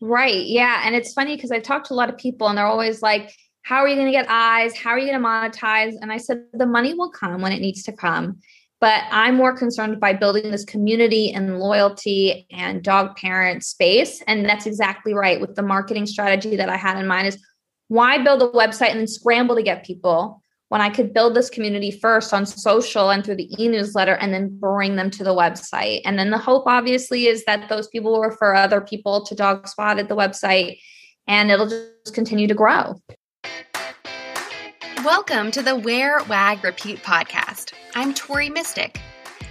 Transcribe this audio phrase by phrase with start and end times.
[0.00, 0.46] Right.
[0.46, 0.82] Yeah.
[0.84, 3.34] And it's funny because I've talked to a lot of people and they're always like,
[3.62, 4.76] how are you going to get eyes?
[4.76, 5.94] How are you going to monetize?
[6.00, 8.38] And I said, the money will come when it needs to come.
[8.80, 14.22] But I'm more concerned by building this community and loyalty and dog parent space.
[14.28, 17.38] And that's exactly right with the marketing strategy that I had in mind is
[17.88, 21.48] why build a website and then scramble to get people when I could build this
[21.48, 26.02] community first on social and through the e-newsletter and then bring them to the website.
[26.04, 29.66] And then the hope obviously is that those people will refer other people to Dog
[29.66, 30.78] Spotted, the website,
[31.26, 33.00] and it'll just continue to grow.
[35.04, 37.72] Welcome to the Wear, Wag, Repeat podcast.
[37.94, 38.98] I'm Tori Mistick.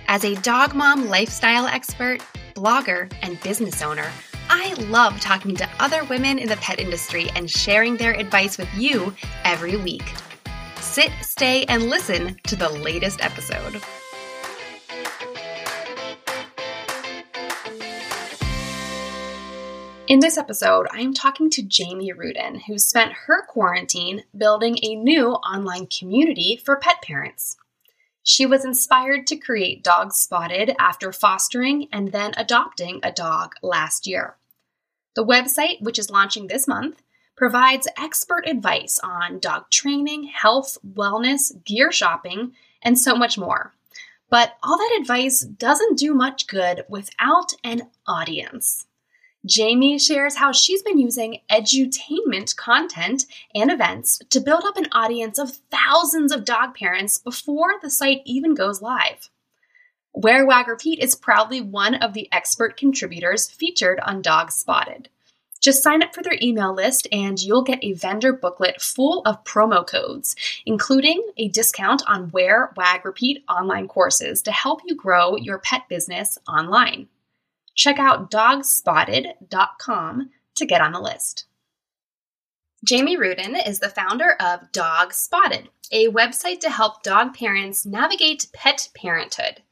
[0.07, 2.21] As a dog mom lifestyle expert,
[2.53, 4.09] blogger, and business owner,
[4.49, 8.69] I love talking to other women in the pet industry and sharing their advice with
[8.75, 10.13] you every week
[10.97, 13.79] sit, stay, and listen to the latest episode.
[20.07, 24.95] In this episode, I am talking to Jamie Rudin, who spent her quarantine building a
[24.95, 27.57] new online community for pet parents.
[28.23, 34.07] She was inspired to create Dog Spotted after fostering and then adopting a dog last
[34.07, 34.37] year.
[35.15, 37.03] The website, which is launching this month,
[37.37, 43.73] provides expert advice on dog training, health, wellness, gear shopping, and so much more.
[44.29, 48.87] But all that advice doesn't do much good without an audience.
[49.45, 55.39] Jamie shares how she's been using edutainment content and events to build up an audience
[55.39, 59.29] of thousands of dog parents before the site even goes live.
[60.11, 65.09] Wear Wag Repeat is proudly one of the expert contributors featured on Dog Spotted.
[65.59, 69.43] Just sign up for their email list and you'll get a vendor booklet full of
[69.43, 75.35] promo codes, including a discount on Wear, Wag, Repeat online courses to help you grow
[75.35, 77.07] your pet business online.
[77.75, 81.45] Check out dogspotted.com to get on the list.
[82.85, 88.47] Jamie Rudin is the founder of Dog Spotted, a website to help dog parents navigate
[88.53, 89.63] pet parenthood.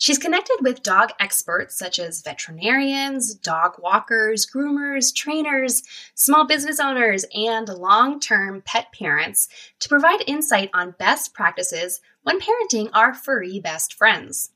[0.00, 5.82] She's connected with dog experts such as veterinarians, dog walkers, groomers, trainers,
[6.14, 9.48] small business owners, and long term pet parents
[9.80, 14.50] to provide insight on best practices when parenting our furry best friends.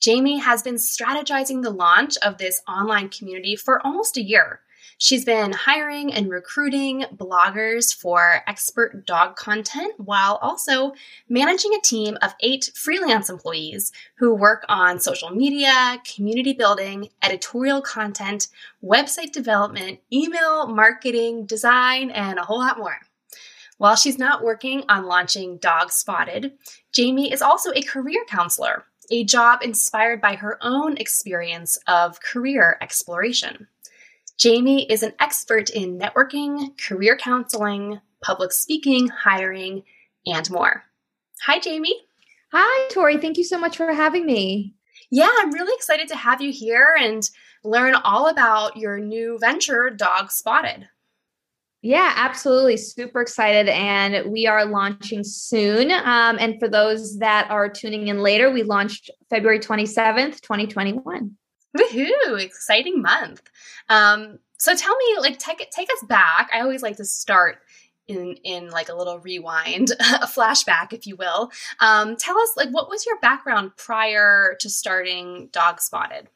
[0.00, 4.60] Jamie has been strategizing the launch of this online community for almost a year.
[5.02, 10.92] She's been hiring and recruiting bloggers for expert dog content while also
[11.26, 17.80] managing a team of eight freelance employees who work on social media, community building, editorial
[17.80, 18.48] content,
[18.84, 22.98] website development, email marketing, design, and a whole lot more.
[23.78, 26.52] While she's not working on launching Dog Spotted,
[26.92, 32.76] Jamie is also a career counselor, a job inspired by her own experience of career
[32.82, 33.66] exploration.
[34.40, 39.82] Jamie is an expert in networking, career counseling, public speaking, hiring,
[40.26, 40.82] and more.
[41.44, 41.94] Hi, Jamie.
[42.50, 43.18] Hi, Tori.
[43.18, 44.74] Thank you so much for having me.
[45.10, 47.22] Yeah, I'm really excited to have you here and
[47.64, 50.88] learn all about your new venture, Dog Spotted.
[51.82, 52.78] Yeah, absolutely.
[52.78, 53.68] Super excited.
[53.68, 55.90] And we are launching soon.
[55.90, 61.36] Um, and for those that are tuning in later, we launched February 27th, 2021.
[61.76, 62.40] Woohoo!
[62.40, 63.42] Exciting month.
[63.88, 66.50] Um, so tell me, like, take take us back.
[66.52, 67.58] I always like to start
[68.08, 71.50] in in like a little rewind, a flashback, if you will.
[71.78, 76.28] Um, tell us, like, what was your background prior to starting Dog Spotted?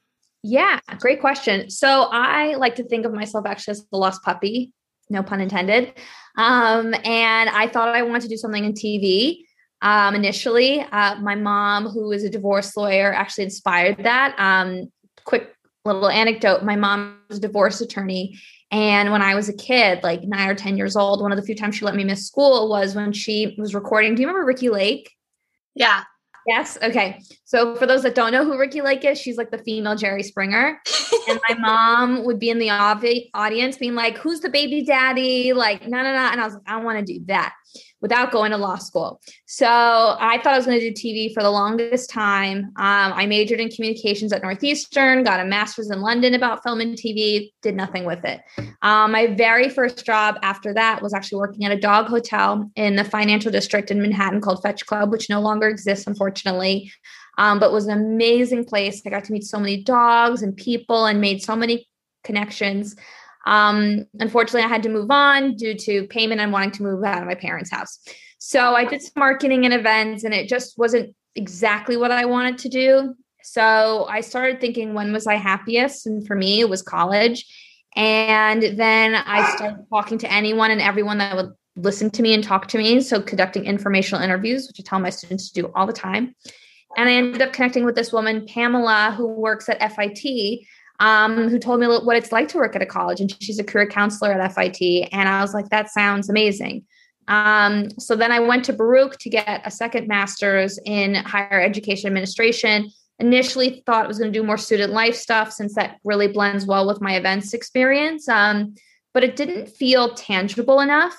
[0.43, 1.71] Yeah, great question.
[1.71, 4.73] So I like to think of myself actually as the lost puppy,
[5.09, 5.95] no pun intended.
[6.37, 9.39] Um, and I thought I wanted to do something in TV.
[9.81, 14.35] Um, initially, uh, my mom, who is a divorce lawyer, actually inspired that.
[14.39, 14.91] Um,
[15.25, 15.55] quick
[15.85, 16.63] little anecdote.
[16.63, 18.39] My mom was a divorce attorney
[18.71, 21.45] and when i was a kid like nine or ten years old one of the
[21.45, 24.15] few times she let me miss school was when she was recording.
[24.15, 25.13] Do you remember Ricki Lake?
[25.75, 26.03] Yeah.
[26.47, 26.77] Yes?
[26.83, 27.21] Okay.
[27.45, 30.23] So for those that don't know who Ricki Lake is she's like the female jerry
[30.23, 30.81] springer.
[31.27, 35.55] And my mom would be in the audience being like who's the baby daddy?
[35.55, 36.29] Like no no no.
[36.31, 37.55] And i was like i want to do that
[38.01, 39.21] without going to law school.
[39.47, 42.67] So I thought I was going to do TV for the longest time.
[42.77, 46.97] Um, I majored in communications at Northeastern, got a master's in London about film and
[46.97, 48.41] TV, did nothing with it.
[48.83, 52.97] Um, my very first job after that was actually working at a dog hotel in
[52.97, 56.93] the financial district in Manhattan called Fetch Club, which no longer exists, unfortunately.
[57.39, 59.03] Um, but was an amazing place.
[59.05, 61.89] I got to meet so many dogs and people and made so many
[62.23, 62.97] connections.
[63.47, 67.23] Um, unfortunately, I had to move on due to payment and wanting to move out
[67.23, 67.99] of my parents' house.
[68.39, 72.59] So I did some marketing and events, and it just wasn't exactly what I wanted
[72.59, 73.15] to do.
[73.43, 76.07] So I started thinking, when was I happiest?
[76.07, 77.45] And for me, it was college.
[77.97, 82.43] And then I started talking to anyone and everyone that would listen to me and
[82.43, 83.01] talk to me.
[83.01, 86.35] So conducting informational interviews, which I tell my students to do all the time.
[86.97, 90.61] And I ended up connecting with this woman, Pamela, who works at FIT,
[91.01, 93.21] um, who told me what it's like to work at a college.
[93.21, 95.09] And she's a career counselor at FIT.
[95.13, 96.85] And I was like, that sounds amazing.
[97.27, 102.07] Um, so then I went to Baruch to get a second master's in higher education
[102.07, 102.91] administration.
[103.19, 106.67] Initially thought I was going to do more student life stuff since that really blends
[106.67, 108.29] well with my events experience.
[108.29, 108.75] Um,
[109.13, 111.17] but it didn't feel tangible enough.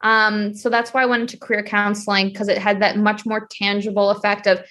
[0.00, 3.48] Um, so that's why I went into career counseling because it had that much more
[3.50, 4.62] tangible effect of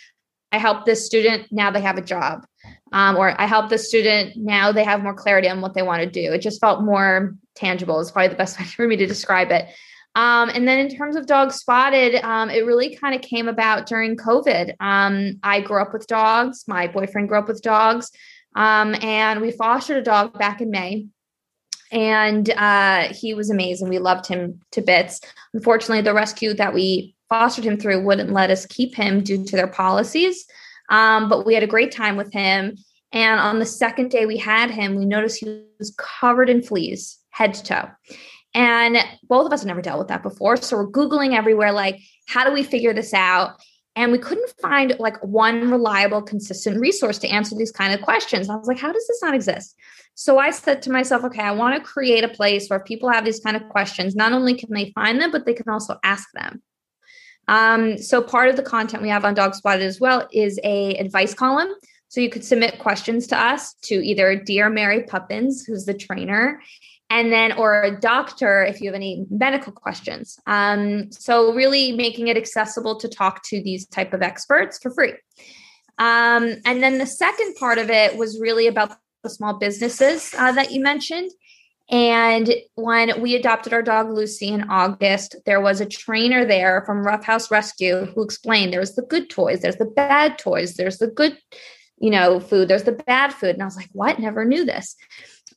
[0.51, 2.45] I help this student, now they have a job.
[2.93, 6.03] Um, or I help the student, now they have more clarity on what they want
[6.03, 6.33] to do.
[6.33, 9.67] It just felt more tangible, is probably the best way for me to describe it.
[10.15, 13.85] Um, and then in terms of Dog Spotted, um, it really kind of came about
[13.85, 14.73] during COVID.
[14.79, 16.63] Um, I grew up with dogs.
[16.67, 18.09] My boyfriend grew up with dogs.
[18.55, 21.05] Um, and we fostered a dog back in May.
[21.91, 23.89] And uh, he was amazing.
[23.89, 25.21] We loved him to bits.
[25.53, 29.55] Unfortunately, the rescue that we fostered him through wouldn't let us keep him due to
[29.55, 30.45] their policies.
[30.89, 32.77] Um, but we had a great time with him.
[33.11, 37.17] And on the second day we had him, we noticed he was covered in fleas,
[37.29, 37.89] head to toe.
[38.53, 38.97] And
[39.27, 40.57] both of us had never dealt with that before.
[40.57, 43.61] So we're Googling everywhere, like, how do we figure this out?
[43.95, 48.49] And we couldn't find like one reliable, consistent resource to answer these kind of questions.
[48.49, 49.75] I was like, how does this not exist?
[50.13, 53.25] So I said to myself, okay, I want to create a place where people have
[53.25, 54.15] these kind of questions.
[54.15, 56.61] Not only can they find them, but they can also ask them.
[57.47, 60.95] Um, so part of the content we have on Dog Spotted as well is a
[60.95, 61.69] advice column.
[62.09, 66.61] So you could submit questions to us to either Dear Mary Puppins, who's the trainer,
[67.09, 70.39] and then or a doctor if you have any medical questions.
[70.45, 75.13] Um, so really making it accessible to talk to these type of experts for free.
[75.97, 80.51] Um, and then the second part of it was really about the small businesses uh,
[80.51, 81.31] that you mentioned.
[81.89, 87.05] And when we adopted our dog Lucy in August, there was a trainer there from
[87.05, 91.07] Rough House Rescue who explained there's the good toys, there's the bad toys, there's the
[91.07, 91.37] good,
[91.99, 93.51] you know, food, there's the bad food.
[93.51, 94.19] And I was like, what?
[94.19, 94.95] Never knew this.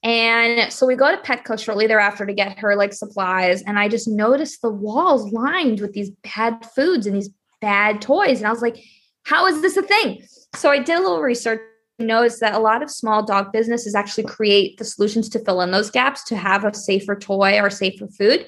[0.03, 3.63] And so we go to Petco shortly thereafter to get her like supplies.
[3.63, 7.31] And I just noticed the walls lined with these bad foods and these
[7.61, 8.39] bad toys.
[8.39, 8.77] And I was like,
[9.25, 10.23] how is this a thing?
[10.55, 11.61] So I did a little research
[12.01, 15.71] noticed that a lot of small dog businesses actually create the solutions to fill in
[15.71, 18.47] those gaps to have a safer toy or safer food.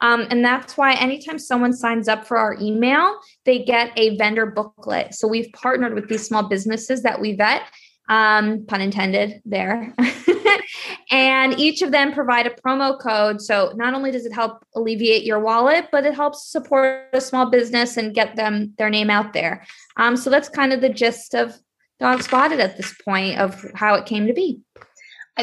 [0.00, 4.46] Um, and that's why anytime someone signs up for our email, they get a vendor
[4.46, 5.14] booklet.
[5.14, 7.62] So we've partnered with these small businesses that we vet,
[8.08, 9.94] um, pun intended there.
[11.10, 13.42] and each of them provide a promo code.
[13.42, 17.50] So not only does it help alleviate your wallet, but it helps support a small
[17.50, 19.66] business and get them their name out there.
[19.96, 21.58] Um, so that's kind of the gist of
[22.00, 24.62] Dog Spotted at this point of how it came to be.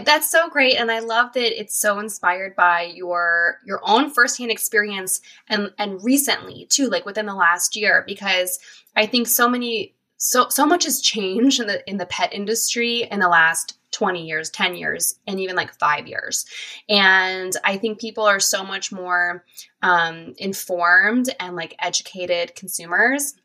[0.03, 4.51] That's so great, and I love that it's so inspired by your your own firsthand
[4.51, 8.59] experience and and recently too, like within the last year, because
[8.95, 13.03] I think so many so so much has changed in the in the pet industry
[13.09, 16.45] in the last 20 years, 10 years, and even like five years.
[16.89, 19.45] And I think people are so much more
[19.81, 23.35] um, informed and like educated consumers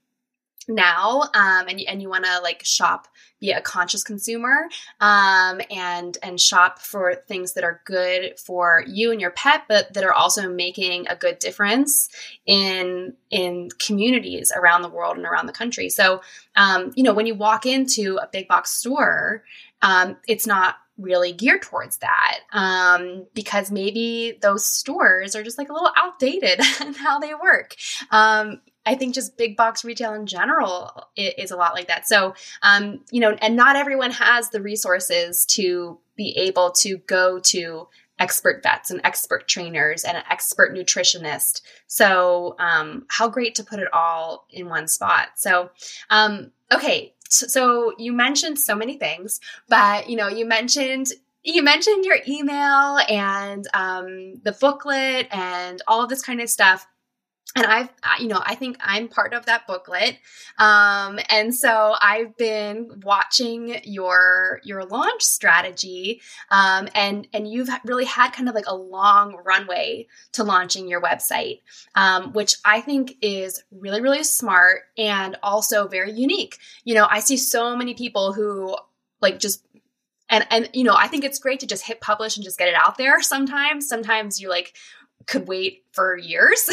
[0.68, 3.08] now um, and, and you want to like shop
[3.40, 4.68] be a conscious consumer
[5.00, 9.92] um, and and shop for things that are good for you and your pet but
[9.94, 12.08] that are also making a good difference
[12.46, 16.20] in in communities around the world and around the country so
[16.56, 19.42] um, you know when you walk into a big box store
[19.82, 25.70] um, it's not really geared towards that um, because maybe those stores are just like
[25.70, 27.74] a little outdated in how they work.
[28.10, 32.08] Um, I think just big box retail in general is a lot like that.
[32.08, 37.38] So, um, you know, and not everyone has the resources to be able to go
[37.40, 41.62] to expert vets and expert trainers and an expert nutritionist.
[41.86, 45.30] So, um, how great to put it all in one spot.
[45.36, 45.70] So,
[46.08, 47.14] um, okay.
[47.28, 51.08] So, you mentioned so many things, but you know, you mentioned
[51.42, 56.86] you mentioned your email and um, the booklet and all of this kind of stuff
[57.56, 57.88] and I've,
[58.20, 60.16] you know, I think I'm part of that booklet,
[60.58, 68.04] um, and so I've been watching your your launch strategy, um, and and you've really
[68.04, 71.60] had kind of like a long runway to launching your website,
[71.96, 76.58] um, which I think is really really smart and also very unique.
[76.84, 78.76] You know, I see so many people who
[79.20, 79.66] like just
[80.30, 82.68] and and you know i think it's great to just hit publish and just get
[82.68, 84.74] it out there sometimes sometimes you like
[85.30, 86.68] could wait for years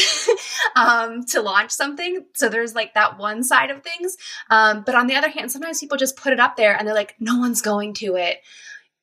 [0.76, 2.26] um, to launch something.
[2.34, 4.18] So there's like that one side of things.
[4.50, 6.96] Um, but on the other hand, sometimes people just put it up there and they're
[6.96, 8.40] like, no one's going to it.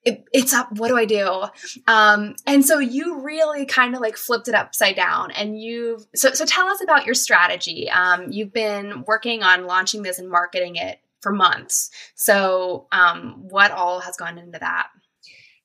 [0.05, 0.73] it, it's up.
[0.73, 1.45] What do I do?
[1.87, 5.31] Um, and so you really kind of like flipped it upside down.
[5.31, 7.89] And you've so so tell us about your strategy.
[7.89, 11.91] Um, you've been working on launching this and marketing it for months.
[12.17, 14.89] So um, what all has gone into that?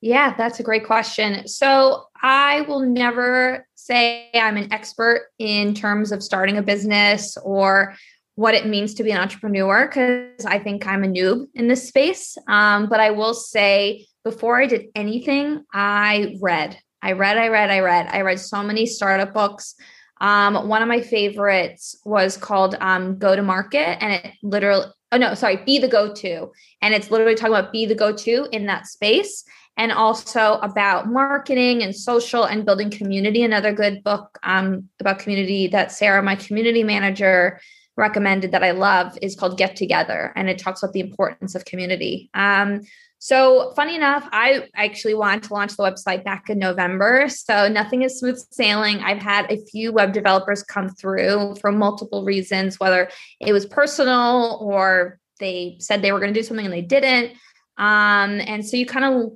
[0.02, 1.48] Yeah, that's a great question.
[1.48, 7.96] So I will never say I'm an expert in terms of starting a business or
[8.36, 11.86] what it means to be an entrepreneur because I think I'm a noob in this
[11.86, 12.38] space.
[12.48, 16.78] Um, but I will say, before I did anything, I read.
[17.02, 18.08] I read, I read, I read.
[18.10, 19.76] I read so many startup books.
[20.22, 25.18] Um, one of my favorites was called um, Go to Market, and it literally, oh
[25.18, 26.48] no, sorry, Be the Go To.
[26.82, 29.44] And it's literally talking about be the go to in that space
[29.80, 33.44] and also about marketing and social and building community.
[33.44, 37.62] Another good book um, about community that Sarah, my community manager,
[37.96, 41.64] recommended that I love is called Get Together, and it talks about the importance of
[41.64, 42.30] community.
[42.34, 42.82] Um,
[43.20, 47.28] so, funny enough, I actually wanted to launch the website back in November.
[47.30, 49.00] So, nothing is smooth sailing.
[49.00, 53.10] I've had a few web developers come through for multiple reasons, whether
[53.40, 57.32] it was personal or they said they were going to do something and they didn't.
[57.78, 59.32] Um, and so, you kind of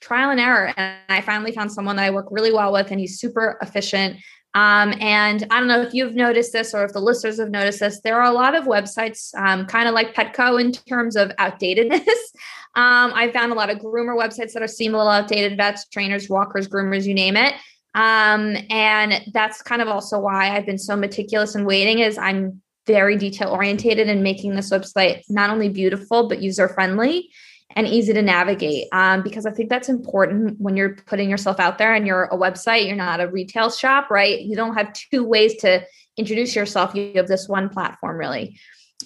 [0.00, 0.72] trial and error.
[0.76, 4.16] And I finally found someone that I work really well with, and he's super efficient.
[4.54, 7.80] Um, and I don't know if you've noticed this or if the listeners have noticed
[7.80, 8.00] this.
[8.00, 11.92] There are a lot of websites, um, kind of like Petco in terms of outdatedness.
[12.74, 15.86] um, I found a lot of groomer websites that are seem a little outdated vets,
[15.88, 17.52] trainers, walkers, groomers, you name it.
[17.94, 22.62] Um, and that's kind of also why I've been so meticulous in waiting is I'm
[22.86, 27.30] very detail orientated in making this website not only beautiful but user friendly
[27.74, 31.78] and easy to navigate um, because I think that's important when you're putting yourself out
[31.78, 34.40] there and you're a website, you're not a retail shop, right?
[34.40, 35.84] You don't have two ways to
[36.16, 36.94] introduce yourself.
[36.94, 38.58] You have this one platform, really.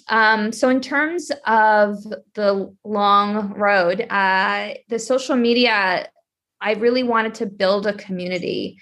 [0.07, 1.97] Um, so, in terms of
[2.35, 6.07] the long road, uh, the social media,
[6.61, 8.77] I really wanted to build a community.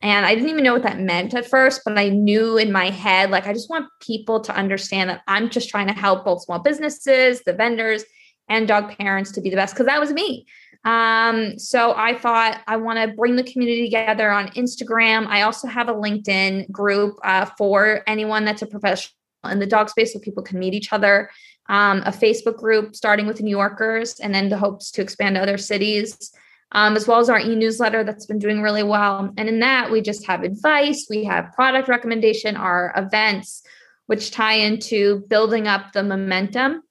[0.00, 2.90] And I didn't even know what that meant at first, but I knew in my
[2.90, 6.42] head, like, I just want people to understand that I'm just trying to help both
[6.42, 8.04] small businesses, the vendors,
[8.48, 10.46] and dog parents to be the best because that was me.
[10.84, 15.26] Um, so I thought I want to bring the community together on Instagram.
[15.26, 19.14] I also have a LinkedIn group uh, for anyone that's a professional
[19.50, 21.30] in the dog space so people can meet each other.
[21.70, 25.42] Um, a Facebook group starting with New Yorkers and then the hopes to expand to
[25.42, 26.32] other cities.
[26.72, 29.32] Um, as well as our e-newsletter that's been doing really well.
[29.36, 33.62] And in that, we just have advice, we have product recommendation, our events,
[34.06, 36.82] which tie into building up the momentum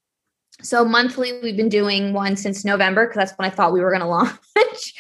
[0.64, 3.92] so monthly, we've been doing one since November because that's when I thought we were
[3.92, 4.94] going to launch.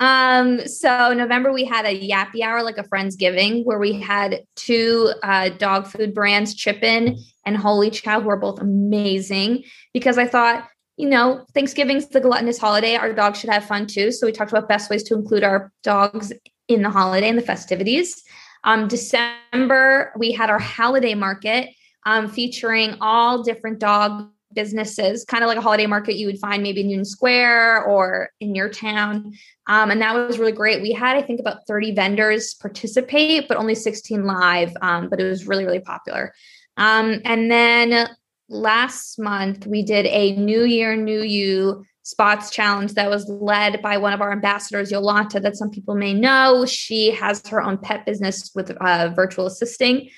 [0.00, 5.12] um, so November, we had a yappy hour, like a Friendsgiving, where we had two
[5.22, 9.64] uh, dog food brands, Chippin and Holy Chow, who are both amazing.
[9.92, 12.96] Because I thought, you know, Thanksgiving's the gluttonous holiday.
[12.96, 14.12] Our dogs should have fun too.
[14.12, 16.32] So we talked about best ways to include our dogs
[16.68, 18.22] in the holiday and the festivities.
[18.64, 21.70] Um, December, we had our holiday market
[22.04, 26.62] um, featuring all different dog businesses, kind of like a holiday market you would find
[26.62, 29.32] maybe in Union Square or in your town.
[29.66, 30.82] Um, and that was really great.
[30.82, 34.72] We had, I think, about 30 vendors participate, but only 16 live.
[34.80, 36.32] Um, but it was really, really popular.
[36.76, 38.08] Um, and then
[38.48, 43.98] last month, we did a New Year, New You spots challenge that was led by
[43.98, 46.64] one of our ambassadors, Yolanta, that some people may know.
[46.64, 50.08] She has her own pet business with uh, virtual assisting.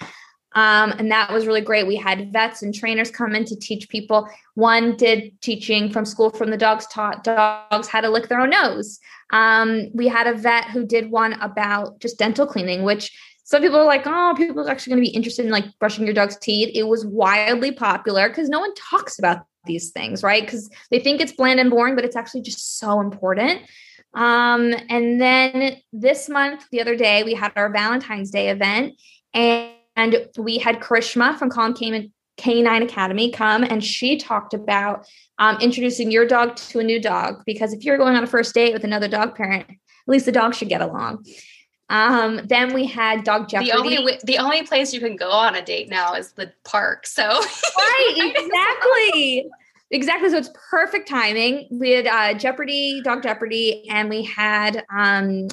[0.52, 1.86] Um, and that was really great.
[1.86, 4.28] We had vets and trainers come in to teach people.
[4.54, 8.50] One did teaching from school from the dogs taught dogs how to lick their own
[8.50, 8.98] nose.
[9.32, 13.78] Um, we had a vet who did one about just dental cleaning, which some people
[13.78, 16.36] are like, oh, people are actually going to be interested in like brushing your dog's
[16.36, 16.70] teeth.
[16.74, 20.42] It was wildly popular because no one talks about these things, right?
[20.42, 23.62] Because they think it's bland and boring, but it's actually just so important.
[24.14, 28.94] Um, and then this month, the other day, we had our Valentine's Day event.
[29.34, 35.06] And and we had Karishma from Calm Canine Academy come and she talked about
[35.38, 38.54] um, introducing your dog to a new dog because if you're going on a first
[38.54, 41.24] date with another dog parent, at least the dog should get along.
[41.90, 43.72] Um, then we had Dog Jeopardy.
[43.72, 47.04] The only the only place you can go on a date now is the park.
[47.04, 49.50] So right, exactly,
[49.90, 50.30] exactly.
[50.30, 51.66] So it's perfect timing.
[51.68, 55.48] We had uh, Jeopardy, Dog Jeopardy, and we had um,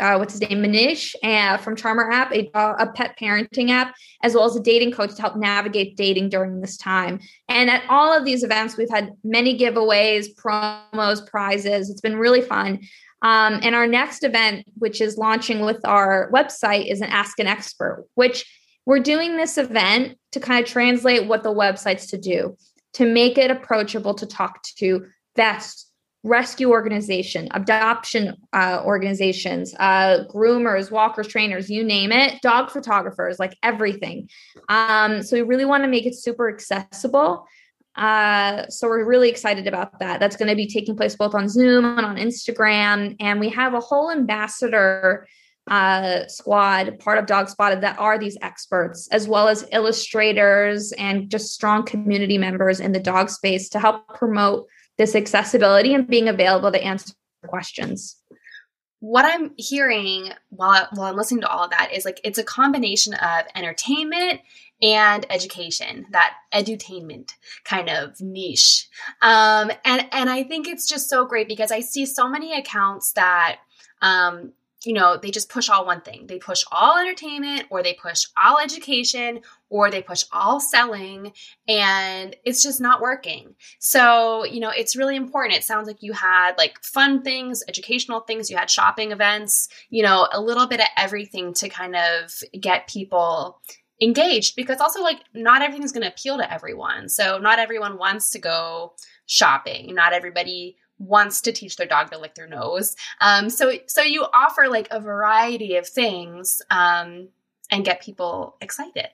[0.00, 4.34] uh, what's his name, Manish uh, from Charmer app, a, a pet parenting app, as
[4.34, 7.20] well as a dating coach to help navigate dating during this time.
[7.48, 11.90] And at all of these events, we've had many giveaways, promos, prizes.
[11.90, 12.80] It's been really fun.
[13.22, 17.46] Um, and our next event, which is launching with our website, is an Ask an
[17.46, 18.44] Expert, which
[18.84, 22.56] we're doing this event to kind of translate what the website's to do,
[22.94, 25.85] to make it approachable to talk to vets,
[26.26, 33.56] rescue organization, adoption uh, organizations, uh, groomers, walkers, trainers, you name it, dog photographers, like
[33.62, 34.28] everything.
[34.68, 37.46] Um, so we really want to make it super accessible.
[37.94, 40.18] Uh, so we're really excited about that.
[40.20, 43.16] That's going to be taking place both on Zoom and on Instagram.
[43.20, 45.26] And we have a whole ambassador
[45.68, 51.30] uh, squad, part of Dog Spotted, that are these experts, as well as illustrators and
[51.30, 54.66] just strong community members in the dog space to help promote
[54.98, 57.14] this accessibility and being available to answer
[57.46, 58.16] questions.
[59.00, 62.44] What I'm hearing while, while I'm listening to all of that is like it's a
[62.44, 64.40] combination of entertainment
[64.82, 67.32] and education, that edutainment
[67.64, 68.88] kind of niche.
[69.22, 73.12] Um, and, and I think it's just so great because I see so many accounts
[73.12, 73.58] that
[74.02, 74.52] um,
[74.84, 76.26] you know, they just push all one thing.
[76.26, 79.40] They push all entertainment or they push all education
[79.70, 81.32] or they push all selling
[81.66, 83.54] and it's just not working.
[83.80, 85.56] So, you know, it's really important.
[85.56, 90.02] It sounds like you had like fun things, educational things, you had shopping events, you
[90.02, 93.60] know, a little bit of everything to kind of get people
[94.00, 97.08] engaged because also like not everything's going to appeal to everyone.
[97.08, 98.92] So, not everyone wants to go
[99.26, 99.94] shopping.
[99.94, 102.96] Not everybody wants to teach their dog to lick their nose.
[103.20, 107.28] Um, so so you offer like a variety of things um,
[107.70, 109.08] and get people excited.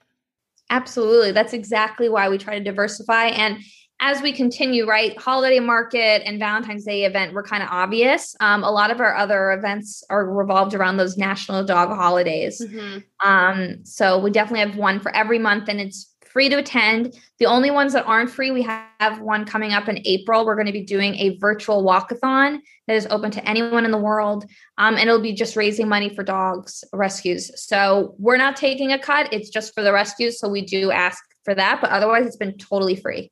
[0.69, 3.25] Absolutely, that's exactly why we try to diversify.
[3.25, 3.59] And
[3.99, 8.35] as we continue, right, holiday market and Valentine's Day event were kind of obvious.
[8.41, 12.61] Um, a lot of our other events are revolved around those national dog holidays.
[12.61, 12.99] Mm-hmm.
[13.25, 17.15] Um, so we definitely have one for every month, and it's free to attend.
[17.37, 20.45] The only ones that aren't free, we have one coming up in April.
[20.45, 23.97] We're going to be doing a virtual walkathon that is open to anyone in the
[23.97, 24.43] world.
[24.77, 27.51] Um, and it'll be just raising money for dogs rescues.
[27.63, 30.39] So we're not taking a cut, it's just for the rescues.
[30.39, 33.31] So we do ask for that, but otherwise, it's been totally free.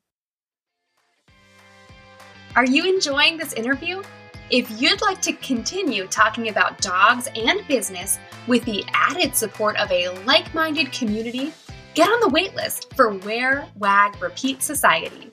[2.54, 4.02] Are you enjoying this interview?
[4.50, 9.90] If you'd like to continue talking about dogs and business with the added support of
[9.90, 11.54] a like minded community,
[11.94, 15.30] Get on the waitlist for Wear, Wag, Repeat Society.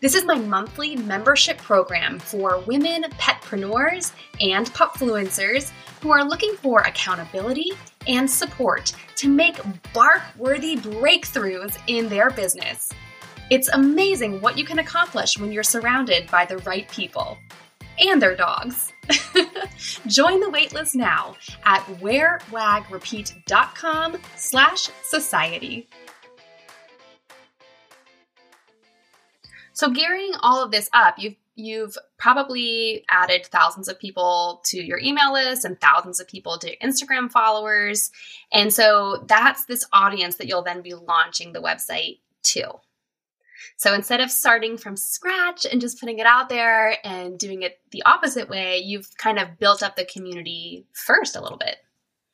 [0.00, 6.80] This is my monthly membership program for women petpreneurs and pupfluencers who are looking for
[6.80, 7.72] accountability
[8.06, 9.60] and support to make
[9.92, 12.90] bark worthy breakthroughs in their business.
[13.50, 17.36] It's amazing what you can accomplish when you're surrounded by the right people
[17.98, 18.89] and their dogs.
[20.06, 25.88] Join the waitlist now at wearwagrepeat.com slash society.
[29.72, 34.98] So gearing all of this up, you've you've probably added thousands of people to your
[34.98, 38.10] email list and thousands of people to Instagram followers.
[38.52, 42.80] And so that's this audience that you'll then be launching the website to.
[43.76, 47.80] So instead of starting from scratch and just putting it out there and doing it
[47.90, 51.76] the opposite way, you've kind of built up the community first a little bit.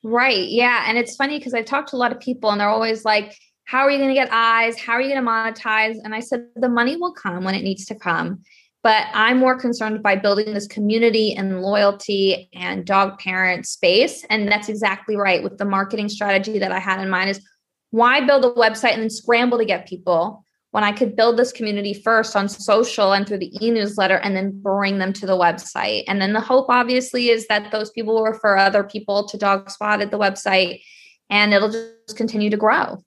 [0.03, 0.49] Right.
[0.49, 0.85] Yeah.
[0.87, 3.37] And it's funny because I talked to a lot of people and they're always like,
[3.65, 4.79] how are you going to get eyes?
[4.79, 5.97] How are you going to monetize?
[6.05, 8.43] And I said, the money will come when it needs to come.
[8.85, 14.25] But I'm more concerned by building this community and loyalty and dog parent space.
[14.31, 17.45] And that's exactly right with the marketing strategy that I had in mind is
[17.91, 20.45] why build a website and then scramble to get people
[20.77, 24.37] when I could build this community first on social and through the e newsletter and
[24.37, 26.05] then bring them to the website.
[26.07, 29.71] And then the hope, obviously, is that those people will refer other people to Dog
[29.71, 30.83] Spotted the website,
[31.31, 32.99] and it'll just continue to grow.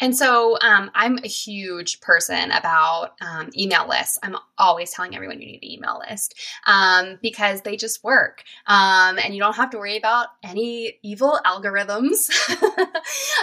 [0.00, 4.18] And so um, I'm a huge person about um, email lists.
[4.22, 6.34] I'm always telling everyone you need an email list
[6.66, 8.42] um, because they just work.
[8.66, 12.30] Um, and you don't have to worry about any evil algorithms.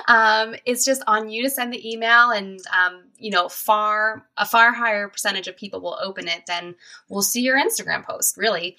[0.07, 4.45] Um, it's just on you to send the email, and um, you know, far a
[4.45, 6.75] far higher percentage of people will open it than
[7.09, 8.37] will see your Instagram post.
[8.37, 8.77] Really.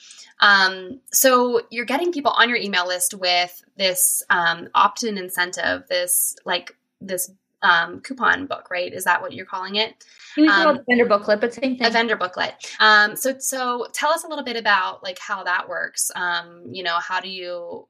[1.10, 7.30] so you're getting people on your email list with this opt-in incentive, this like this
[7.62, 8.92] um, coupon book, right?
[8.92, 10.04] Is that what you're calling it?
[10.34, 11.86] Call um, it a vendor booklet, but same thing.
[11.86, 12.54] A vendor booklet.
[12.80, 16.10] Um, so, so tell us a little bit about like how that works.
[16.14, 17.88] Um, you know, how do you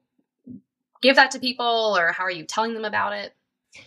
[1.01, 3.33] give that to people, or how are you telling them about it?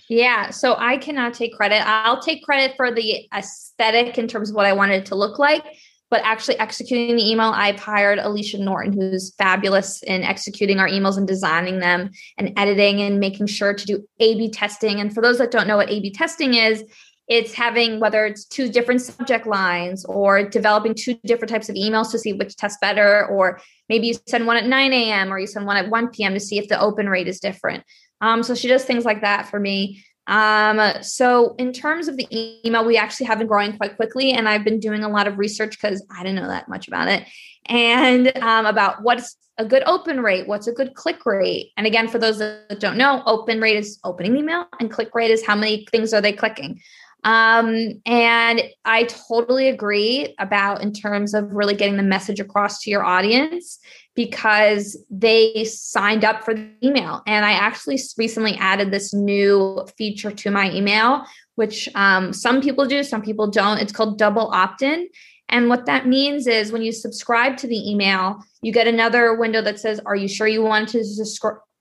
[0.09, 1.83] Yeah, so I cannot take credit.
[1.87, 5.39] I'll take credit for the aesthetic in terms of what I wanted it to look
[5.39, 5.65] like,
[6.11, 11.17] but actually executing the email, I've hired Alicia Norton, who's fabulous in executing our emails
[11.17, 15.01] and designing them and editing and making sure to do A B testing.
[15.01, 16.85] And for those that don't know what A B testing is,
[17.29, 22.11] it's having whether it's two different subject lines or developing two different types of emails
[22.11, 25.33] to see which test better, or maybe you send one at 9 a.m.
[25.33, 26.35] or you send one at 1 p.m.
[26.35, 27.85] to see if the open rate is different.
[28.21, 30.05] Um, so she does things like that for me.
[30.31, 32.27] Um, so in terms of the
[32.65, 35.39] email, we actually have been growing quite quickly, and I've been doing a lot of
[35.39, 37.27] research because I didn't know that much about it,
[37.67, 41.73] and um, about what's a good open rate, what's a good click rate.
[41.77, 45.33] And again, for those that don't know, open rate is opening email, and click rate
[45.33, 46.81] is how many things are they clicking.
[47.25, 52.91] Um, and I totally agree about in terms of really getting the message across to
[52.91, 53.79] your audience
[54.15, 57.23] because they signed up for the email.
[57.27, 62.87] And I actually recently added this new feature to my email, which um, some people
[62.87, 63.79] do, some people don't.
[63.79, 65.09] It's called double opt in.
[65.49, 69.61] And what that means is when you subscribe to the email, you get another window
[69.63, 71.03] that says, Are you sure you want to,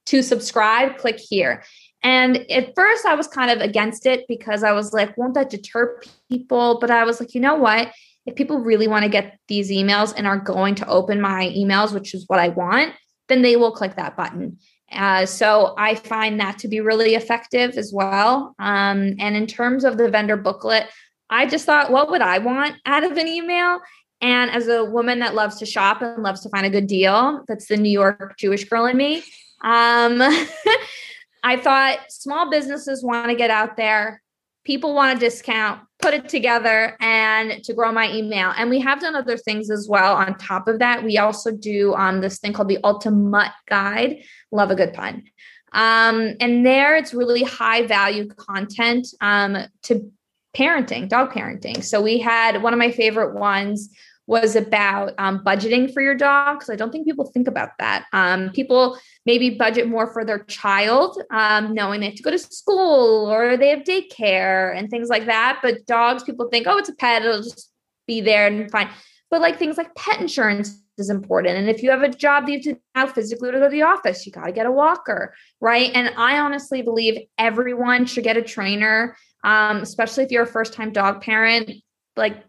[0.06, 0.98] to subscribe?
[0.98, 1.64] Click here.
[2.02, 5.50] And at first, I was kind of against it because I was like, Won't that
[5.50, 6.80] deter people?
[6.80, 7.92] But I was like, You know what?
[8.30, 11.94] if people really want to get these emails and are going to open my emails,
[11.94, 12.94] which is what I want,
[13.28, 14.58] then they will click that button.
[14.92, 18.56] Uh, so I find that to be really effective as well.
[18.60, 20.88] Um, and in terms of the vendor booklet,
[21.30, 23.80] I just thought, what would I want out of an email?
[24.22, 27.44] And as a woman that loves to shop and loves to find a good deal,
[27.48, 29.24] that's the New York Jewish girl in me.
[29.64, 30.22] Um,
[31.44, 34.22] I thought small businesses want to get out there
[34.70, 38.54] people want a discount, put it together and to grow my email.
[38.56, 41.04] And we have done other things as well on top of that.
[41.04, 44.24] We also do um, this thing called the Ultimate Guide.
[44.52, 45.24] Love a good pun.
[45.72, 50.12] Um, and there it's really high value content um, to
[50.56, 51.84] parenting, dog parenting.
[51.84, 53.90] So we had one of my favorite ones
[54.30, 56.60] was about um, budgeting for your dog.
[56.60, 58.06] Because I don't think people think about that.
[58.14, 62.38] Um, people maybe budget more for their child, um, knowing they have to go to
[62.38, 65.60] school or they have daycare and things like that.
[65.64, 67.72] But dogs, people think, oh, it's a pet, it'll just
[68.06, 68.90] be there and fine.
[69.32, 71.58] But like things like pet insurance is important.
[71.58, 73.82] And if you have a job that you have to now physically go to the
[73.82, 75.90] office, you got to get a walker, right?
[75.96, 80.74] And I honestly believe everyone should get a trainer, um, especially if you're a first
[80.74, 81.72] time dog parent.
[82.16, 82.44] Like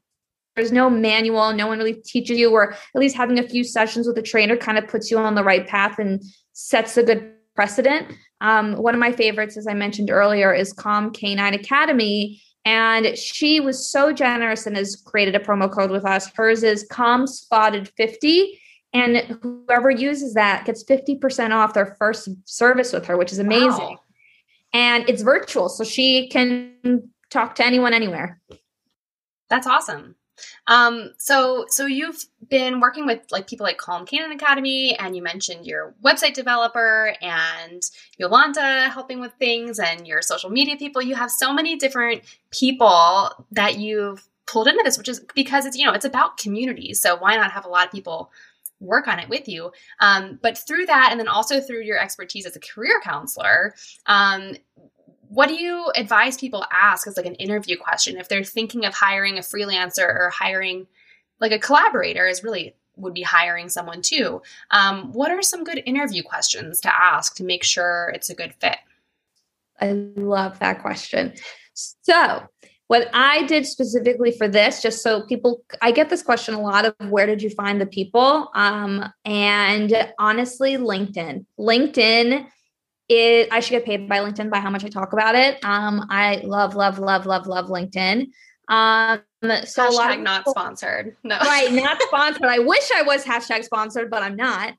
[0.60, 4.06] there's no manual no one really teaches you or at least having a few sessions
[4.06, 7.32] with a trainer kind of puts you on the right path and sets a good
[7.54, 8.06] precedent.
[8.42, 13.58] Um, one of my favorites as i mentioned earlier is calm canine academy and she
[13.58, 16.30] was so generous and has created a promo code with us.
[16.34, 18.60] Hers is calm spotted 50
[18.92, 23.70] and whoever uses that gets 50% off their first service with her which is amazing.
[23.70, 24.00] Wow.
[24.74, 28.42] and it's virtual so she can talk to anyone anywhere.
[29.48, 30.16] That's awesome
[30.66, 35.22] um, so so you've been working with like people like Calm Canine Academy, and you
[35.22, 37.82] mentioned your website developer and
[38.18, 41.02] Yolanda helping with things, and your social media people.
[41.02, 45.76] You have so many different people that you've pulled into this, which is because it's
[45.76, 46.94] you know it's about community.
[46.94, 48.30] So why not have a lot of people
[48.80, 49.70] work on it with you.
[50.00, 53.74] Um, but through that, and then also through your expertise as a career counselor,
[54.06, 54.56] um,
[55.30, 58.92] what do you advise people ask as like an interview question if they're thinking of
[58.92, 60.88] hiring a freelancer or hiring
[61.40, 64.42] like a collaborator is really would be hiring someone too?
[64.72, 68.52] Um, what are some good interview questions to ask to make sure it's a good
[68.54, 68.76] fit?
[69.80, 71.34] I love that question.
[71.74, 72.42] So
[72.88, 76.84] what i did specifically for this just so people i get this question a lot
[76.84, 78.50] of where did you find the people?
[78.52, 81.46] Um, and honestly linkedin.
[81.56, 82.48] Linkedin
[83.10, 85.62] it I should get paid by LinkedIn by how much I talk about it.
[85.64, 88.28] Um, I love, love, love, love, love LinkedIn.
[88.68, 91.16] Um, so hashtag a lot of not people, sponsored.
[91.24, 92.44] No, right, not sponsored.
[92.44, 94.74] I wish I was hashtag sponsored, but I'm not.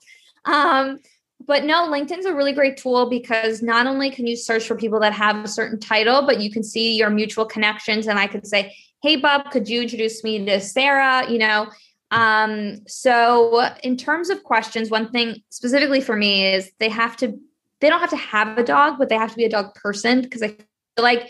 [0.46, 1.00] Um,
[1.46, 5.02] but no, LinkedIn's a really great tool because not only can you search for people
[5.02, 8.08] that have a certain title, but you can see your mutual connections.
[8.08, 11.68] And I could say, "Hey, Bob, could you introduce me to Sarah?" You know.
[12.12, 17.40] Um, so in terms of questions, one thing specifically for me is they have to
[17.82, 20.22] they don't have to have a dog, but they have to be a dog person
[20.22, 20.58] because I feel
[21.00, 21.30] like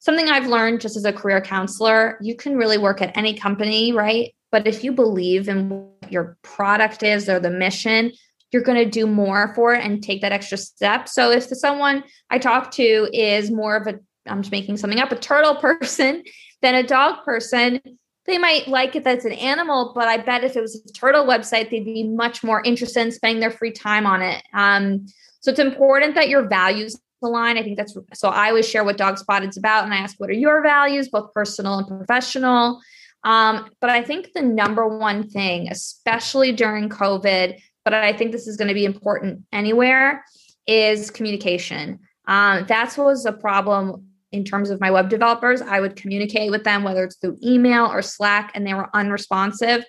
[0.00, 3.92] something I've learned just as a career counselor, you can really work at any company,
[3.92, 4.34] right?
[4.52, 8.12] But if you believe in what your product is or the mission,
[8.52, 11.08] you're going to do more for it and take that extra step.
[11.08, 15.12] So if someone I talk to is more of a, I'm just making something up,
[15.12, 16.22] a turtle person
[16.62, 17.80] than a dog person,
[18.26, 21.24] they might like it that's an animal, but I bet if it was a turtle
[21.24, 24.42] website, they'd be much more interested in spending their free time on it.
[24.52, 25.06] Um,
[25.46, 27.56] so it's important that your values align.
[27.56, 30.28] I think that's so I always share what Dog is about and I ask, what
[30.28, 32.80] are your values, both personal and professional?
[33.22, 38.48] Um, but I think the number one thing, especially during COVID, but I think this
[38.48, 40.24] is going to be important anywhere,
[40.66, 42.00] is communication.
[42.26, 45.62] Um, that was a problem in terms of my web developers.
[45.62, 49.84] I would communicate with them, whether it's through email or Slack, and they were unresponsive.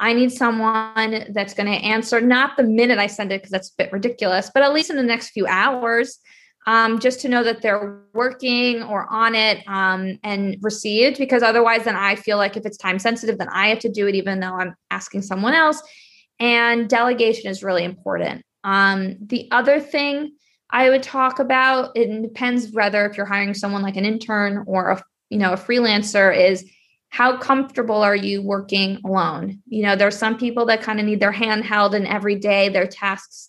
[0.00, 3.70] I need someone that's going to answer not the minute I send it because that's
[3.70, 6.18] a bit ridiculous, but at least in the next few hours.
[6.68, 11.84] um, just to know that they're working or on it um, and received because otherwise
[11.84, 14.38] then i feel like if it's time sensitive then i have to do it even
[14.40, 15.82] though i'm asking someone else
[16.38, 20.32] and delegation is really important um, the other thing
[20.70, 24.90] i would talk about it depends whether if you're hiring someone like an intern or
[24.90, 26.70] a you know a freelancer is
[27.10, 29.62] how comfortable are you working alone?
[29.66, 32.68] You know there's some people that kind of need their hand held and every day
[32.68, 33.48] their tasks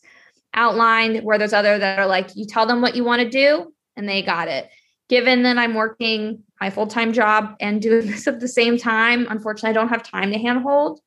[0.54, 3.74] outlined where there's other that are like you tell them what you want to do
[3.96, 4.70] and they got it.
[5.10, 9.72] Given that i'm working my full-time job and doing this at the same time unfortunately
[9.72, 11.00] i don't have time to handhold.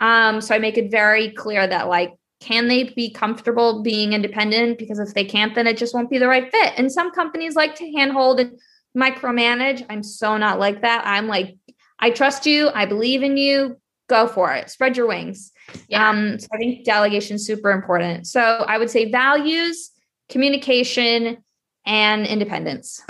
[0.00, 4.78] Um, so i make it very clear that like can they be comfortable being independent?
[4.78, 6.74] Because if they can't then it just won't be the right fit.
[6.76, 8.58] And some companies like to handhold and
[8.96, 9.84] micromanage.
[9.88, 11.02] I'm so not like that.
[11.04, 11.56] I'm like
[12.00, 13.76] i trust you i believe in you
[14.08, 15.52] go for it spread your wings
[15.88, 16.08] yeah.
[16.08, 18.26] Um, so I think delegation is super important.
[18.26, 19.90] So I would say values,
[20.28, 21.38] communication,
[21.86, 23.02] and independence.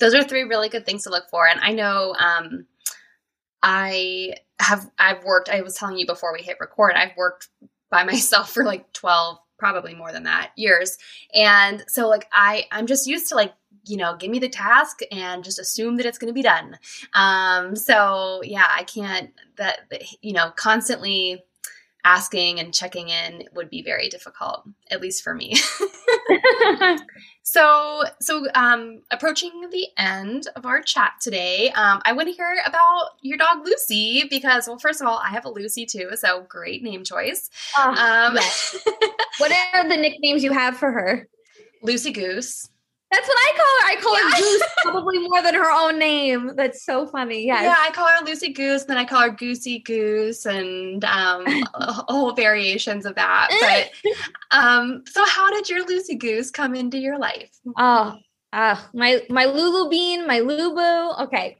[0.00, 1.46] Those are three really good things to look for.
[1.46, 2.66] And I know um,
[3.62, 7.48] I have I've worked, I was telling you before we hit record, I've worked
[7.90, 10.96] by myself for like 12, probably more than that, years.
[11.34, 13.52] And so like I I'm just used to like
[13.84, 16.78] you know, give me the task and just assume that it's going to be done.
[17.14, 19.80] Um, so yeah, I can't that
[20.20, 21.44] you know constantly
[22.04, 25.54] asking and checking in would be very difficult, at least for me.
[27.42, 32.56] so, so um, approaching the end of our chat today, um, I want to hear
[32.66, 36.44] about your dog Lucy because, well, first of all, I have a Lucy too, so
[36.48, 37.50] great name choice.
[37.78, 38.76] Oh, um, yes.
[39.38, 41.28] what are the nicknames you have for her?
[41.82, 42.68] Lucy Goose.
[43.12, 43.86] That's what I call her.
[43.86, 46.52] I call her Goose probably more than her own name.
[46.56, 47.44] That's so funny.
[47.44, 47.62] Yes.
[47.62, 51.44] Yeah, I call her Lucy Goose, then I call her Goosey Goose, and um,
[51.74, 53.90] whole variations of that.
[54.02, 54.12] But
[54.58, 57.50] um, so, how did your Lucy Goose come into your life?
[57.76, 58.16] Oh,
[58.54, 61.20] uh, my my Lulu Bean, my Lubu.
[61.24, 61.58] Okay,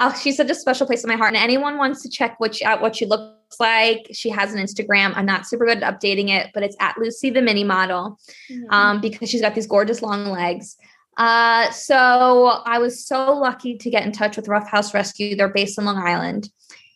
[0.00, 1.34] oh, she's such a special place in my heart.
[1.34, 4.64] And anyone wants to check what she, out what she looks like, she has an
[4.64, 5.12] Instagram.
[5.16, 8.18] I'm not super good at updating it, but it's at Lucy the Mini Model
[8.50, 8.70] mm-hmm.
[8.70, 10.76] um, because she's got these gorgeous long legs.
[11.16, 15.34] Uh, so I was so lucky to get in touch with Rough House Rescue.
[15.34, 16.50] They're based in Long Island.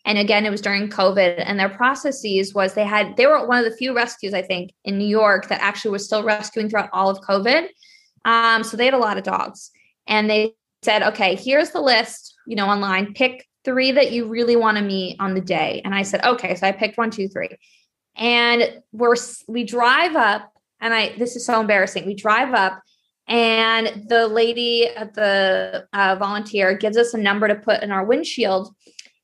[0.04, 3.58] And again, it was during COVID, and their processes was they had they were one
[3.58, 6.88] of the few rescues I think in New York that actually was still rescuing throughout
[6.92, 7.68] all of COVID.
[8.24, 9.70] Um, so they had a lot of dogs,
[10.06, 14.56] and they said, okay, here's the list you know, online, pick three that you really
[14.56, 15.82] want to meet on the day.
[15.84, 16.54] And I said, okay.
[16.54, 17.48] So I picked one, two, three.
[18.16, 19.16] And we're
[19.48, 22.06] we drive up, and I this is so embarrassing.
[22.06, 22.82] We drive up,
[23.28, 28.04] and the lady at the uh, volunteer gives us a number to put in our
[28.04, 28.74] windshield,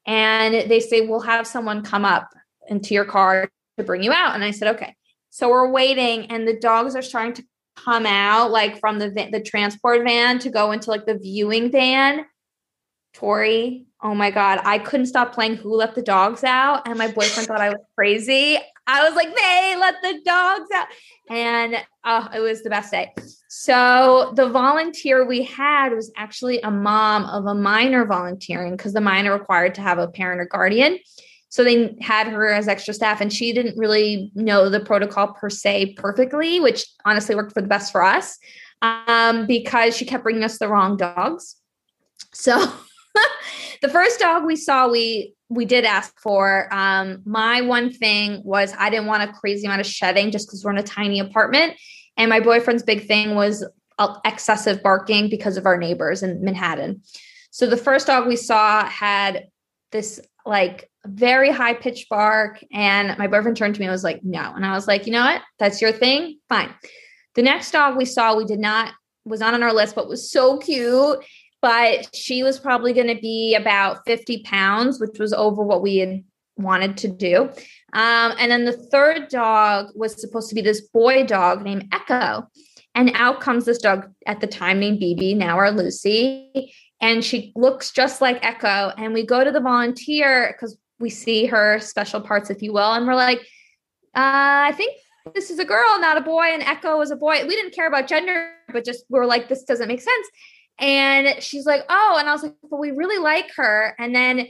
[0.06, 2.28] and they say we'll have someone come up
[2.68, 4.34] into your car to bring you out.
[4.34, 4.94] And I said, okay.
[5.30, 7.44] So we're waiting, and the dogs are starting to
[7.76, 12.24] come out like from the the transport van to go into like the viewing van
[13.16, 16.86] Tori, oh my God, I couldn't stop playing Who Let the Dogs Out.
[16.86, 18.58] And my boyfriend thought I was crazy.
[18.86, 20.86] I was like, they let the dogs out.
[21.30, 23.14] And uh, it was the best day.
[23.48, 29.00] So the volunteer we had was actually a mom of a minor volunteering because the
[29.00, 30.98] minor required to have a parent or guardian.
[31.48, 35.48] So they had her as extra staff, and she didn't really know the protocol per
[35.48, 38.36] se perfectly, which honestly worked for the best for us
[38.82, 41.56] um, because she kept bringing us the wrong dogs.
[42.34, 42.70] So
[43.82, 46.68] the first dog we saw, we we did ask for.
[46.72, 50.64] Um, my one thing was I didn't want a crazy amount of shedding just because
[50.64, 51.74] we're in a tiny apartment.
[52.16, 53.64] And my boyfriend's big thing was
[53.98, 57.02] uh, excessive barking because of our neighbors in Manhattan.
[57.50, 59.46] So the first dog we saw had
[59.92, 62.62] this like very high pitched bark.
[62.72, 64.52] And my boyfriend turned to me and was like, no.
[64.54, 65.42] And I was like, you know what?
[65.58, 66.38] That's your thing.
[66.48, 66.74] Fine.
[67.34, 68.92] The next dog we saw, we did not,
[69.24, 71.24] was not on our list, but was so cute
[71.66, 75.96] but she was probably going to be about 50 pounds, which was over what we
[75.96, 76.22] had
[76.56, 77.50] wanted to do.
[77.92, 82.46] Um, and then the third dog was supposed to be this boy dog named Echo.
[82.94, 86.72] And out comes this dog at the time named BB, now our Lucy.
[87.00, 88.92] And she looks just like Echo.
[88.96, 92.92] And we go to the volunteer because we see her special parts, if you will.
[92.92, 93.40] And we're like,
[94.14, 94.96] uh, I think
[95.34, 96.44] this is a girl, not a boy.
[96.44, 97.44] And Echo is a boy.
[97.44, 100.28] We didn't care about gender, but just we are like, this doesn't make sense.
[100.78, 103.94] And she's like, oh, and I was like, but we really like her.
[103.98, 104.48] And then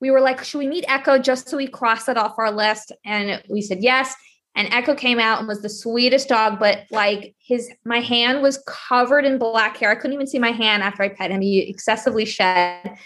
[0.00, 2.92] we were like, should we meet Echo just so we cross it off our list?
[3.04, 4.14] And we said yes.
[4.54, 8.62] And Echo came out and was the sweetest dog, but like his my hand was
[8.66, 9.90] covered in black hair.
[9.90, 11.42] I couldn't even see my hand after I pet him.
[11.42, 12.96] He excessively shed.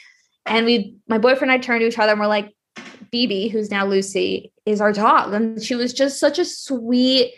[0.46, 2.54] And we my boyfriend and I turned to each other and we're like,
[3.12, 5.32] BB, who's now Lucy, is our dog.
[5.34, 7.32] And she was just such a sweet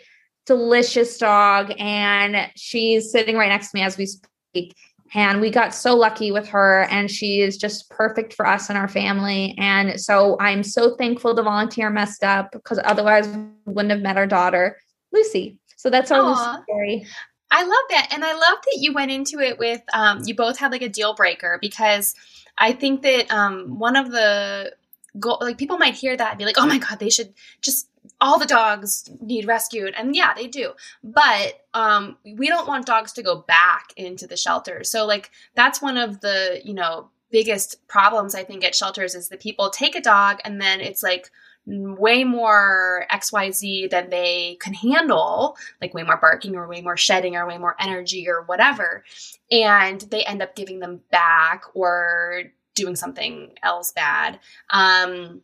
[0.45, 4.75] delicious dog, and she's sitting right next to me as we speak.
[5.13, 8.77] And we got so lucky with her, and she is just perfect for us and
[8.77, 9.55] our family.
[9.59, 14.17] And so I'm so thankful the volunteer messed up because otherwise we wouldn't have met
[14.17, 14.77] our daughter,
[15.11, 15.57] Lucy.
[15.77, 17.05] So that's our Lucy story.
[17.51, 18.07] I love that.
[18.11, 20.89] And I love that you went into it with, um, you both had like a
[20.89, 22.15] deal breaker because
[22.57, 24.73] I think that um, one of the
[25.19, 27.89] go like people might hear that and be like, oh my God, they should just
[28.19, 29.93] all the dogs need rescued.
[29.95, 30.73] And yeah they do.
[31.03, 35.81] But um we don't want dogs to go back into the shelter so like that's
[35.81, 39.95] one of the you know biggest problems i think at shelters is that people take
[39.95, 41.31] a dog and then it's like
[41.65, 47.35] way more xyz than they can handle like way more barking or way more shedding
[47.35, 49.03] or way more energy or whatever.
[49.51, 52.43] And they end up giving them back or
[52.75, 55.41] doing something else bad um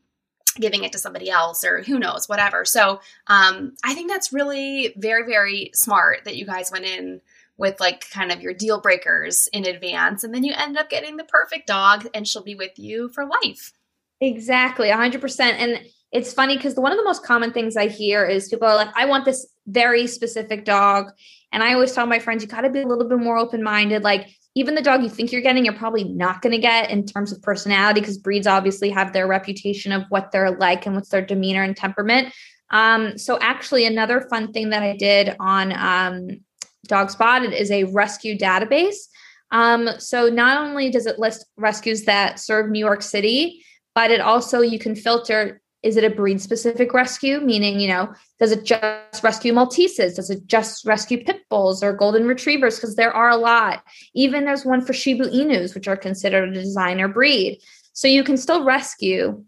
[0.59, 2.65] giving it to somebody else or who knows whatever.
[2.65, 7.21] So um, i think that's really very very smart that you guys went in
[7.57, 11.17] with like kind of your deal breakers in advance and then you end up getting
[11.17, 13.73] the perfect dog and she'll be with you for life.
[14.21, 18.49] Exactly 100% and it's funny because one of the most common things i hear is
[18.49, 21.11] people are like i want this very specific dog.
[21.51, 24.03] And i always tell my friends you got to be a little bit more open-minded
[24.03, 24.27] like
[24.59, 27.31] even the dog you think you're getting, you're probably not going to get in terms
[27.31, 31.25] of personality because breeds obviously have their reputation of what they're like and what's their
[31.25, 32.33] demeanor and temperament.
[32.69, 36.41] Um, so, actually, another fun thing that I did on um,
[36.87, 39.07] Dog Spotted is a rescue database.
[39.51, 43.63] Um, so, not only does it list rescues that serve New York City,
[43.95, 47.39] but it also you can filter is it a breed specific rescue?
[47.39, 51.93] Meaning you know does it just rescue malteses does it just rescue pit bulls or
[51.93, 52.75] golden retrievers?
[52.75, 53.83] Because there are a lot.
[54.13, 57.59] Even there's one for shiba inus which are considered a designer breed.
[57.93, 59.43] So you can still rescue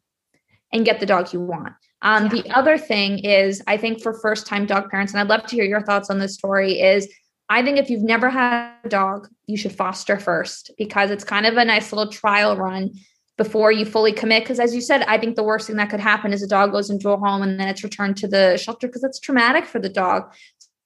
[0.74, 1.74] and get the dog you want.
[2.04, 2.30] Um, yeah.
[2.30, 5.56] the other thing is i think for first time dog parents and i'd love to
[5.56, 7.08] hear your thoughts on this story is
[7.52, 11.46] I think if you've never had a dog, you should foster first because it's kind
[11.46, 12.92] of a nice little trial run
[13.38, 14.44] before you fully commit.
[14.44, 16.72] Because as you said, I think the worst thing that could happen is a dog
[16.72, 19.80] goes into a home and then it's returned to the shelter because it's traumatic for
[19.80, 20.34] the dog.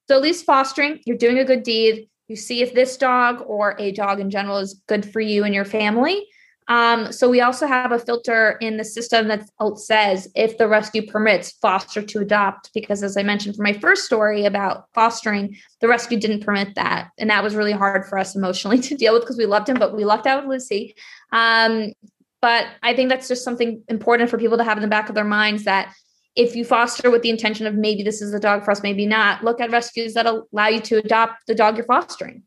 [0.07, 2.07] So at least fostering, you're doing a good deed.
[2.27, 5.53] You see if this dog or a dog in general is good for you and
[5.53, 6.27] your family.
[6.67, 11.05] Um, so we also have a filter in the system that says if the rescue
[11.05, 15.87] permits foster to adopt, because as I mentioned for my first story about fostering, the
[15.87, 17.09] rescue didn't permit that.
[17.19, 19.77] And that was really hard for us emotionally to deal with because we loved him,
[19.77, 20.95] but we lucked out with Lucy.
[21.31, 21.91] Um,
[22.45, 25.15] but I think that's just something important for people to have in the back of
[25.15, 25.91] their minds that
[26.35, 29.07] if you foster with the intention of maybe this is a dog for us, maybe
[29.07, 32.43] not, look at rescues that allow you to adopt the dog you're fostering.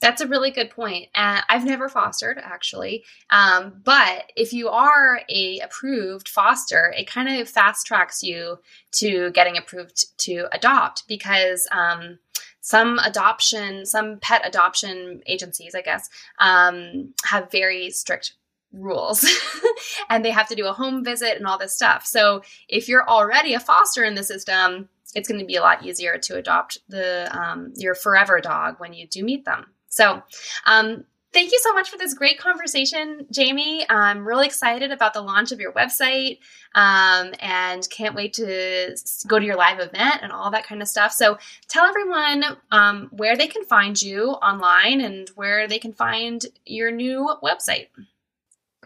[0.00, 1.10] That's a really good point.
[1.14, 7.28] Uh, I've never fostered actually, um, but if you are a approved foster, it kind
[7.28, 8.58] of fast tracks you
[8.94, 12.18] to getting approved to adopt because um,
[12.62, 18.32] some adoption, some pet adoption agencies, I guess, um, have very strict
[18.74, 19.26] rules
[20.10, 22.04] and they have to do a home visit and all this stuff.
[22.06, 25.84] So if you're already a foster in the system, it's going to be a lot
[25.84, 29.66] easier to adopt the um, your forever dog when you do meet them.
[29.88, 30.22] So
[30.66, 33.84] um, thank you so much for this great conversation, Jamie.
[33.88, 36.38] I'm really excited about the launch of your website
[36.74, 40.88] um, and can't wait to go to your live event and all that kind of
[40.88, 41.12] stuff.
[41.12, 46.44] So tell everyone um, where they can find you online and where they can find
[46.64, 47.88] your new website.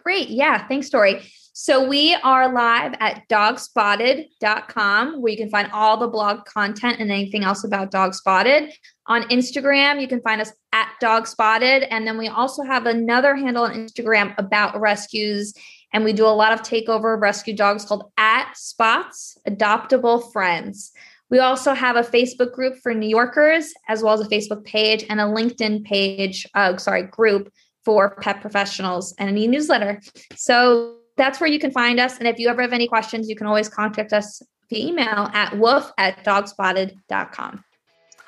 [0.02, 0.28] Great.
[0.28, 0.66] Yeah.
[0.66, 1.22] Thanks, Tori.
[1.60, 7.10] So we are live at dogspotted.com where you can find all the blog content and
[7.10, 8.72] anything else about Dog Spotted.
[9.06, 11.82] On Instagram, you can find us at Dog Spotted.
[11.92, 15.52] And then we also have another handle on Instagram about rescues.
[15.92, 20.92] And we do a lot of takeover of rescue dogs called at Spots Adoptable Friends.
[21.28, 25.04] We also have a Facebook group for New Yorkers, as well as a Facebook page
[25.10, 27.52] and a LinkedIn page, uh, sorry, group
[27.84, 30.00] for pet professionals and an e-newsletter.
[30.34, 32.18] So that's where you can find us.
[32.18, 35.58] And if you ever have any questions, you can always contact us via email at
[35.58, 37.64] woof at dogspotted.com.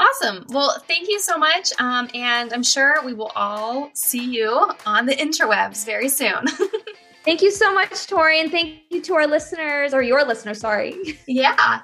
[0.00, 0.46] Awesome.
[0.48, 1.72] Well, thank you so much.
[1.78, 6.46] Um, and I'm sure we will all see you on the interwebs very soon.
[7.24, 8.40] thank you so much, Tori.
[8.40, 10.96] And thank you to our listeners, or your listeners, sorry.
[11.26, 11.82] Yeah.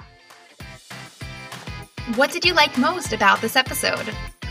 [2.14, 4.08] What did you like most about this episode?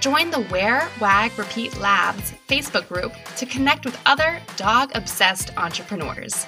[0.00, 6.46] Join the Wear, Wag, Repeat Labs Facebook group to connect with other dog obsessed entrepreneurs.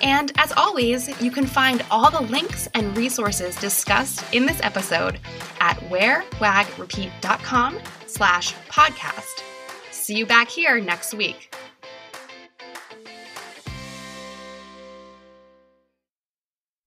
[0.00, 5.20] And as always, you can find all the links and resources discussed in this episode
[5.60, 9.42] at wearwagrepeat.com slash podcast.
[9.90, 11.54] See you back here next week.